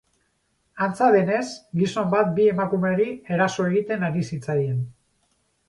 [0.85, 1.41] Antza denez,
[1.81, 3.07] gizon bat bi emakumeri
[3.37, 4.85] eraso egiten ari zitzaien.